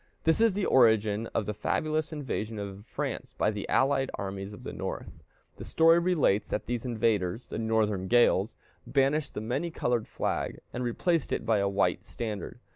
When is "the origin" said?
0.55-1.27